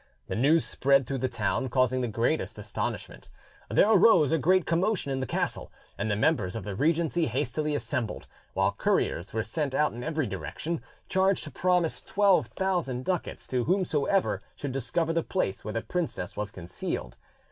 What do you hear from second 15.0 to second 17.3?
the place where the princess was concealed.